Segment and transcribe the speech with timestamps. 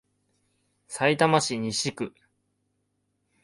[0.87, 2.15] さいたま市西区